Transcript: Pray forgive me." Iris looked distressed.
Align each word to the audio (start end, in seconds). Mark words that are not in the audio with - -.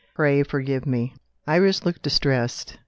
Pray 0.15 0.41
forgive 0.41 0.87
me." 0.87 1.13
Iris 1.45 1.85
looked 1.85 2.01
distressed. 2.01 2.77